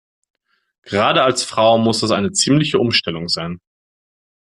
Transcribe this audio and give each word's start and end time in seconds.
Gerade 0.81 1.21
als 1.21 1.43
Frau 1.43 1.77
muss 1.77 1.99
das 1.99 2.09
eine 2.09 2.31
ziemliche 2.31 2.79
Umstellung 2.79 3.29
sein. 3.29 3.59